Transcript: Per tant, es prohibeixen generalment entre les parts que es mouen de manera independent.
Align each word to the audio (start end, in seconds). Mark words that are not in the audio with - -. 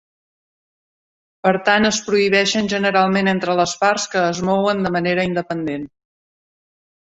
Per 1.47 1.51
tant, 1.67 1.87
es 1.89 1.99
prohibeixen 2.07 2.71
generalment 2.73 3.31
entre 3.35 3.57
les 3.61 3.77
parts 3.85 4.09
que 4.15 4.25
es 4.33 4.43
mouen 4.51 4.85
de 4.89 4.95
manera 4.99 5.29
independent. 5.33 5.89